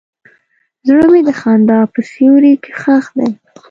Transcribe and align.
زړه 0.87 1.05
مې 1.11 1.21
د 1.27 1.29
خندا 1.39 1.79
په 1.93 1.99
سیوري 2.11 2.53
کې 2.63 2.71
ښخ 2.81 3.05
دی. 3.17 3.29